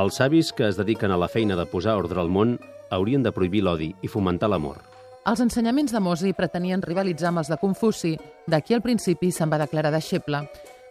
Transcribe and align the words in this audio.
Els 0.00 0.16
savis 0.16 0.48
que 0.56 0.64
es 0.70 0.78
dediquen 0.78 1.12
a 1.12 1.18
la 1.20 1.28
feina 1.28 1.56
de 1.58 1.66
posar 1.68 1.98
ordre 2.00 2.22
al 2.22 2.30
món 2.32 2.54
haurien 2.94 3.24
de 3.24 3.32
prohibir 3.36 3.60
l'odi 3.66 3.90
i 4.00 4.08
fomentar 4.08 4.48
l'amor. 4.48 4.78
Els 5.28 5.42
ensenyaments 5.44 5.92
de 5.92 6.00
Mosi 6.00 6.32
pretenien 6.32 6.80
rivalitzar 6.80 7.28
amb 7.28 7.42
els 7.42 7.50
de 7.52 7.58
Confuci, 7.60 8.14
d'aquí 8.48 8.72
al 8.72 8.80
principi 8.80 9.28
se'n 9.28 9.52
va 9.52 9.58
declarar 9.60 9.92
deixeble. 9.92 10.46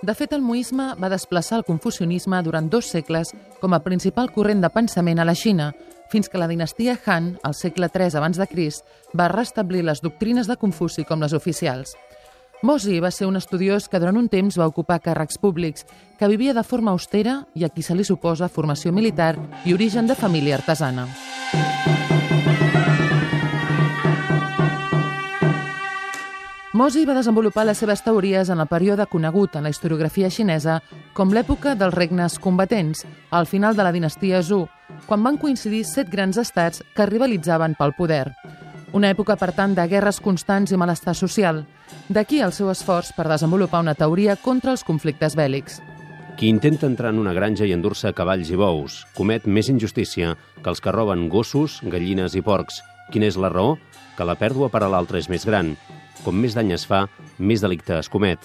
De 0.06 0.14
fet, 0.16 0.36
el 0.38 0.46
muisme 0.46 0.92
va 1.02 1.10
desplaçar 1.10 1.58
el 1.58 1.66
confucionisme 1.68 2.38
durant 2.46 2.70
dos 2.70 2.92
segles 2.94 3.34
com 3.60 3.74
a 3.74 3.82
principal 3.84 4.30
corrent 4.32 4.62
de 4.62 4.70
pensament 4.70 5.20
a 5.20 5.26
la 5.26 5.36
Xina, 5.36 5.74
fins 6.14 6.30
que 6.30 6.38
la 6.38 6.48
dinastia 6.48 6.96
Han, 7.06 7.34
al 7.44 7.58
segle 7.58 7.90
III 7.90 8.16
abans 8.22 8.38
de 8.38 8.48
Crist, 8.48 8.86
va 9.18 9.28
restablir 9.34 9.84
les 9.84 10.06
doctrines 10.06 10.48
de 10.48 10.56
Confuci 10.56 11.04
com 11.04 11.26
les 11.26 11.34
oficials. 11.34 11.98
Mosi 12.62 13.00
va 13.00 13.08
ser 13.10 13.24
un 13.26 13.40
estudiós 13.40 13.88
que 13.88 14.00
durant 14.04 14.18
un 14.20 14.28
temps 14.28 14.58
va 14.60 14.68
ocupar 14.68 14.98
càrrecs 15.00 15.38
públics, 15.40 15.86
que 16.20 16.28
vivia 16.28 16.54
de 16.54 16.64
forma 16.68 16.92
austera 16.92 17.46
i 17.56 17.64
a 17.64 17.70
qui 17.72 17.82
se 17.82 17.96
li 17.96 18.04
suposa 18.04 18.50
formació 18.52 18.92
militar 18.92 19.38
i 19.64 19.74
origen 19.74 20.12
de 20.12 20.16
família 20.16 20.58
artesana. 20.60 21.08
Mosi 26.76 27.06
va 27.08 27.16
desenvolupar 27.16 27.64
les 27.66 27.80
seves 27.80 28.04
teories 28.04 28.52
en 28.52 28.60
el 28.60 28.68
període 28.68 29.08
conegut 29.08 29.56
en 29.56 29.64
la 29.64 29.72
historiografia 29.72 30.30
xinesa 30.30 30.82
com 31.16 31.32
l'època 31.32 31.78
dels 31.80 31.96
regnes 31.96 32.38
combatents, 32.40 33.06
al 33.32 33.48
final 33.48 33.76
de 33.76 33.88
la 33.88 33.96
dinastia 33.96 34.44
Zhou, 34.44 34.68
quan 35.08 35.24
van 35.24 35.40
coincidir 35.40 35.86
set 35.88 36.12
grans 36.12 36.38
estats 36.38 36.84
que 36.96 37.08
rivalitzaven 37.08 37.80
pel 37.80 37.96
poder. 37.96 38.28
Una 38.92 39.12
època, 39.14 39.36
per 39.38 39.52
tant, 39.54 39.76
de 39.78 39.84
guerres 39.86 40.18
constants 40.18 40.72
i 40.74 40.78
malestar 40.80 41.14
social. 41.14 41.62
D'aquí 42.10 42.40
el 42.42 42.54
seu 42.56 42.72
esforç 42.72 43.12
per 43.14 43.28
desenvolupar 43.30 43.84
una 43.84 43.94
teoria 43.94 44.34
contra 44.42 44.74
els 44.74 44.84
conflictes 44.84 45.38
bèl·lics. 45.38 45.78
Qui 46.40 46.50
intenta 46.50 46.88
entrar 46.88 47.12
en 47.14 47.20
una 47.22 47.36
granja 47.36 47.68
i 47.70 47.74
endur-se 47.76 48.14
cavalls 48.18 48.50
i 48.50 48.58
bous 48.58 49.04
comet 49.14 49.46
més 49.46 49.70
injustícia 49.70 50.34
que 50.64 50.72
els 50.72 50.82
que 50.82 50.94
roben 50.96 51.28
gossos, 51.30 51.82
gallines 51.84 52.34
i 52.34 52.42
porcs. 52.42 52.82
Quina 53.14 53.30
és 53.30 53.38
la 53.38 53.52
raó? 53.54 53.78
Que 54.18 54.26
la 54.26 54.38
pèrdua 54.40 54.72
per 54.74 54.82
a 54.82 54.90
l'altre 54.90 55.22
és 55.22 55.30
més 55.30 55.46
gran. 55.46 55.76
Com 56.24 56.40
més 56.42 56.58
dany 56.58 56.74
es 56.74 56.88
fa, 56.90 57.06
més 57.38 57.62
delicte 57.62 58.00
es 58.00 58.10
comet. 58.10 58.40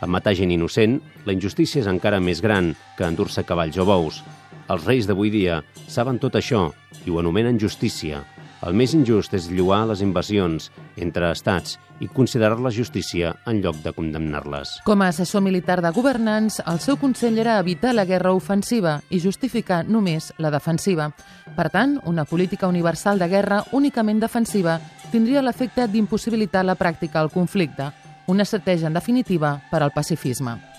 En 0.00 0.12
matar 0.12 0.36
gent 0.38 0.52
innocent, 0.54 1.00
la 1.26 1.34
injustícia 1.34 1.82
és 1.82 1.90
encara 1.90 2.22
més 2.22 2.40
gran 2.40 2.76
que 2.96 3.08
endur-se 3.08 3.42
cavalls 3.48 3.80
o 3.80 3.88
bous. 3.88 4.22
Els 4.70 4.84
reis 4.86 5.08
d'avui 5.10 5.32
dia 5.34 5.64
saben 5.88 6.22
tot 6.22 6.38
això 6.38 6.68
i 7.04 7.10
ho 7.10 7.18
anomenen 7.18 7.58
justícia. 7.58 8.22
El 8.60 8.74
més 8.76 8.92
injust 8.92 9.32
és 9.32 9.46
lluar 9.48 9.86
les 9.88 10.02
invasions 10.04 10.68
entre 11.00 11.30
estats 11.32 11.78
i 12.00 12.08
considerar 12.12 12.58
la 12.60 12.72
justícia 12.72 13.32
en 13.48 13.62
lloc 13.64 13.78
de 13.80 13.92
condemnar-les. 13.96 14.74
Com 14.84 15.00
a 15.00 15.08
assessor 15.08 15.40
militar 15.40 15.78
de 15.80 15.92
governants, 15.96 16.60
el 16.68 16.80
seu 16.84 16.98
consell 17.00 17.40
era 17.40 17.58
evitar 17.60 17.94
la 17.96 18.04
guerra 18.04 18.34
ofensiva 18.36 18.98
i 19.08 19.20
justificar 19.20 19.82
només 19.88 20.30
la 20.38 20.52
defensiva. 20.52 21.10
Per 21.56 21.68
tant, 21.72 21.96
una 22.04 22.26
política 22.28 22.68
universal 22.68 23.18
de 23.18 23.28
guerra 23.32 23.62
únicament 23.72 24.20
defensiva 24.20 24.78
tindria 25.10 25.42
l'efecte 25.42 25.88
d'impossibilitar 25.88 26.64
la 26.64 26.76
pràctica 26.76 27.20
al 27.20 27.32
conflicte, 27.32 27.88
una 28.28 28.44
estratègia 28.44 28.92
en 28.92 29.00
definitiva 29.00 29.56
per 29.70 29.82
al 29.82 29.96
pacifisme. 29.96 30.69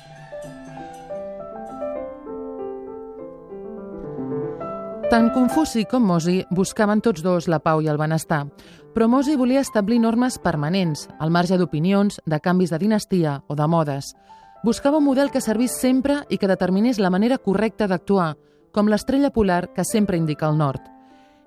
Tant 5.11 5.25
Confuci 5.35 5.81
com 5.91 6.05
Mosi 6.07 6.37
buscaven 6.55 7.01
tots 7.03 7.19
dos 7.19 7.49
la 7.51 7.57
pau 7.59 7.81
i 7.83 7.89
el 7.91 7.97
benestar, 7.99 8.45
però 8.95 9.09
Mosi 9.11 9.33
volia 9.35 9.59
establir 9.59 9.97
normes 9.99 10.37
permanents, 10.39 11.09
al 11.19 11.33
marge 11.35 11.57
d'opinions, 11.59 12.21
de 12.23 12.37
canvis 12.39 12.71
de 12.71 12.77
dinastia 12.79 13.33
o 13.51 13.57
de 13.59 13.67
modes. 13.67 14.13
Buscava 14.63 15.01
un 15.01 15.03
model 15.09 15.27
que 15.33 15.41
servís 15.43 15.75
sempre 15.75 16.21
i 16.29 16.37
que 16.39 16.47
determinés 16.47 16.95
la 16.97 17.11
manera 17.11 17.37
correcta 17.43 17.89
d'actuar, 17.91 18.37
com 18.71 18.87
l'estrella 18.87 19.33
polar 19.35 19.73
que 19.75 19.83
sempre 19.83 20.15
indica 20.15 20.47
el 20.47 20.55
nord. 20.55 20.79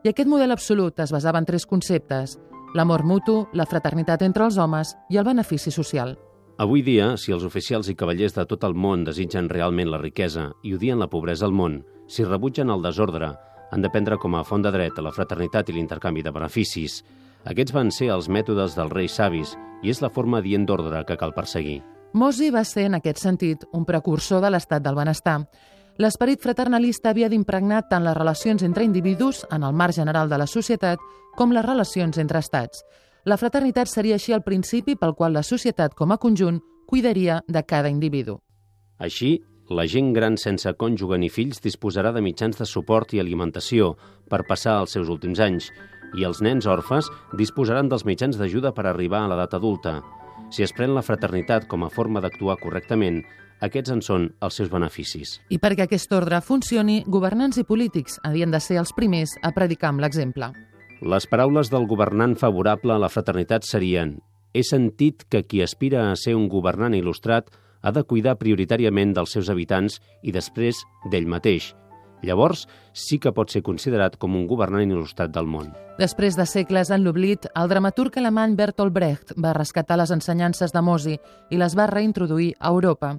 I 0.04 0.12
aquest 0.12 0.28
model 0.28 0.52
absolut 0.52 1.00
es 1.00 1.16
basava 1.16 1.40
en 1.40 1.48
tres 1.48 1.64
conceptes, 1.64 2.36
l'amor 2.76 3.06
mutu, 3.08 3.46
la 3.54 3.64
fraternitat 3.64 4.26
entre 4.28 4.44
els 4.44 4.60
homes 4.60 4.92
i 5.08 5.16
el 5.16 5.24
benefici 5.24 5.72
social. 5.72 6.18
Avui 6.60 6.84
dia, 6.84 7.14
si 7.16 7.32
els 7.32 7.48
oficials 7.48 7.88
i 7.88 7.96
cavallers 7.96 8.36
de 8.36 8.44
tot 8.44 8.68
el 8.68 8.76
món 8.76 9.08
desitgen 9.08 9.48
realment 9.48 9.88
la 9.88 10.04
riquesa 10.04 10.50
i 10.62 10.76
odien 10.76 11.00
la 11.00 11.08
pobresa 11.08 11.48
al 11.48 11.56
món, 11.56 11.80
si 12.06 12.28
rebutgen 12.28 12.68
el 12.68 12.84
desordre, 12.84 13.32
han 13.70 13.82
de 13.82 13.90
prendre 13.90 14.18
com 14.18 14.34
a 14.34 14.44
font 14.44 14.62
de 14.62 14.72
dret 14.74 14.98
a 14.98 15.04
la 15.04 15.12
fraternitat 15.12 15.68
i 15.68 15.76
l'intercanvi 15.76 16.22
de 16.22 16.32
beneficis. 16.32 17.02
Aquests 17.44 17.74
van 17.74 17.90
ser 17.92 18.10
els 18.14 18.28
mètodes 18.28 18.76
dels 18.76 18.92
reis 18.92 19.16
savis 19.16 19.54
i 19.82 19.92
és 19.92 20.00
la 20.00 20.10
forma 20.10 20.40
dient 20.40 20.64
d'ordre 20.66 21.04
que 21.04 21.16
cal 21.20 21.34
perseguir. 21.36 21.82
Mosi 22.14 22.50
va 22.54 22.62
ser, 22.64 22.86
en 22.86 22.94
aquest 23.00 23.18
sentit, 23.18 23.64
un 23.72 23.84
precursor 23.84 24.40
de 24.40 24.50
l'estat 24.54 24.82
del 24.82 24.94
benestar. 24.94 25.40
L'esperit 25.98 26.40
fraternalista 26.42 27.10
havia 27.10 27.28
d'impregnar 27.30 27.84
tant 27.90 28.04
les 28.06 28.16
relacions 28.16 28.62
entre 28.62 28.84
individus 28.86 29.44
en 29.50 29.62
el 29.62 29.74
marc 29.74 29.94
general 29.94 30.30
de 30.30 30.38
la 30.38 30.46
societat 30.46 31.02
com 31.36 31.52
les 31.52 31.66
relacions 31.66 32.18
entre 32.18 32.38
estats. 32.38 32.84
La 33.24 33.38
fraternitat 33.40 33.88
seria 33.88 34.18
així 34.18 34.34
el 34.36 34.42
principi 34.42 34.96
pel 35.00 35.14
qual 35.14 35.32
la 35.32 35.42
societat 35.42 35.94
com 35.94 36.12
a 36.12 36.18
conjunt 36.18 36.60
cuidaria 36.86 37.40
de 37.48 37.62
cada 37.64 37.88
individu. 37.88 38.38
Així, 38.98 39.40
la 39.68 39.86
gent 39.88 40.12
gran 40.12 40.36
sense 40.36 40.68
cònjuge 40.76 41.16
ni 41.16 41.30
fills 41.32 41.62
disposarà 41.64 42.10
de 42.12 42.20
mitjans 42.20 42.58
de 42.58 42.66
suport 42.68 43.14
i 43.14 43.20
alimentació 43.20 43.94
per 44.28 44.42
passar 44.48 44.80
els 44.82 44.92
seus 44.92 45.08
últims 45.08 45.40
anys 45.40 45.70
i 46.18 46.26
els 46.28 46.42
nens 46.44 46.66
orfes 46.68 47.08
disposaran 47.32 47.88
dels 47.88 48.04
mitjans 48.04 48.36
d'ajuda 48.36 48.74
per 48.76 48.84
arribar 48.86 49.24
a 49.24 49.30
l'edat 49.32 49.56
adulta. 49.56 50.02
Si 50.52 50.62
es 50.62 50.74
pren 50.76 50.92
la 50.94 51.02
fraternitat 51.02 51.66
com 51.66 51.82
a 51.82 51.90
forma 51.90 52.20
d'actuar 52.20 52.58
correctament, 52.60 53.22
aquests 53.64 53.94
en 53.94 54.04
són 54.04 54.28
els 54.44 54.60
seus 54.60 54.70
beneficis. 54.70 55.38
I 55.48 55.58
perquè 55.58 55.86
aquest 55.86 56.12
ordre 56.12 56.42
funcioni, 56.44 57.00
governants 57.08 57.58
i 57.58 57.64
polítics 57.64 58.20
havien 58.22 58.52
de 58.52 58.60
ser 58.60 58.78
els 58.82 58.92
primers 58.92 59.32
a 59.42 59.54
predicar 59.56 59.94
amb 59.94 60.04
l'exemple. 60.04 60.52
Les 61.00 61.26
paraules 61.26 61.72
del 61.72 61.88
governant 61.88 62.36
favorable 62.36 62.94
a 62.94 63.00
la 63.00 63.08
fraternitat 63.08 63.64
serien 63.64 64.18
«He 64.54 64.62
sentit 64.62 65.24
que 65.32 65.42
qui 65.42 65.64
aspira 65.64 66.10
a 66.10 66.16
ser 66.16 66.36
un 66.36 66.46
governant 66.52 66.94
il·lustrat 66.94 67.48
ha 67.84 67.92
de 67.92 68.02
cuidar 68.08 68.38
prioritàriament 68.40 69.12
dels 69.14 69.36
seus 69.36 69.50
habitants 69.52 70.00
i 70.24 70.32
després 70.32 70.80
d'ell 71.12 71.28
mateix. 71.28 71.74
Llavors, 72.24 72.64
sí 72.96 73.18
que 73.20 73.34
pot 73.36 73.52
ser 73.52 73.62
considerat 73.62 74.16
com 74.16 74.34
un 74.38 74.46
governant 74.48 74.88
il·lustrat 74.88 75.32
del 75.34 75.46
món. 75.46 75.68
Després 75.98 76.38
de 76.38 76.46
segles 76.48 76.90
en 76.90 77.04
l'oblit, 77.04 77.46
el 77.54 77.68
dramaturg 77.68 78.16
alemany 78.18 78.56
Bertolt 78.56 78.94
Brecht 78.94 79.34
va 79.36 79.52
rescatar 79.52 79.98
les 80.00 80.10
ensenyances 80.14 80.72
de 80.72 80.82
Mosi 80.82 81.18
i 81.50 81.60
les 81.60 81.76
va 81.76 81.90
reintroduir 81.90 82.54
a 82.58 82.72
Europa. 82.72 83.18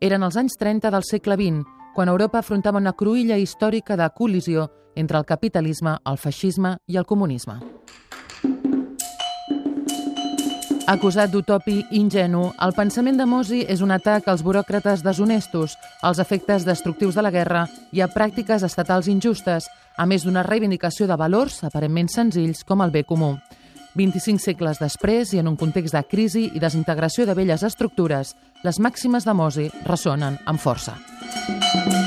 Eren 0.00 0.24
els 0.24 0.40
anys 0.40 0.56
30 0.58 0.90
del 0.90 1.04
segle 1.04 1.36
XX, 1.36 1.62
quan 1.94 2.08
Europa 2.08 2.40
afrontava 2.40 2.80
una 2.80 2.96
cruïlla 2.96 3.38
històrica 3.38 3.96
de 3.96 4.08
col·lisió 4.16 4.66
entre 4.96 5.20
el 5.20 5.28
capitalisme, 5.28 5.98
el 6.04 6.18
feixisme 6.18 6.78
i 6.88 6.96
el 6.96 7.06
comunisme. 7.06 7.60
Acusat 10.86 11.32
d'utopi 11.32 11.80
ingenu, 11.98 12.52
el 12.62 12.70
pensament 12.76 13.16
de 13.18 13.24
Mosi 13.26 13.64
és 13.66 13.80
un 13.82 13.90
atac 13.90 14.28
als 14.30 14.44
buròcrates 14.46 15.02
deshonestos, 15.02 15.74
als 16.00 16.20
efectes 16.22 16.62
destructius 16.62 17.18
de 17.18 17.24
la 17.26 17.32
guerra 17.34 17.64
i 17.90 18.04
a 18.04 18.06
pràctiques 18.06 18.62
estatals 18.62 19.10
injustes, 19.10 19.66
a 19.98 20.06
més 20.06 20.22
d'una 20.22 20.46
reivindicació 20.46 21.10
de 21.10 21.18
valors 21.18 21.64
aparentment 21.66 22.06
senzills 22.06 22.62
com 22.62 22.86
el 22.86 22.94
bé 22.94 23.02
comú. 23.02 23.34
25 23.98 24.38
segles 24.38 24.78
després 24.78 25.34
i 25.34 25.42
en 25.42 25.50
un 25.50 25.58
context 25.58 25.98
de 25.98 26.06
crisi 26.06 26.46
i 26.54 26.62
desintegració 26.62 27.26
de 27.26 27.34
velles 27.34 27.66
estructures, 27.66 28.36
les 28.62 28.78
màximes 28.78 29.26
de 29.26 29.34
Mosi 29.34 29.70
ressonen 29.88 30.38
amb 30.46 30.62
força. 30.62 30.94
Música 31.48 32.05